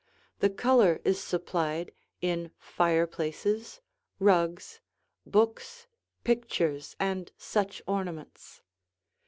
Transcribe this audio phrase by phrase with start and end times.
[0.39, 1.91] The color is supplied
[2.21, 3.81] in fireplaces,
[4.17, 4.79] rugs,
[5.27, 5.85] books,
[6.23, 8.63] pictures, and such ornaments.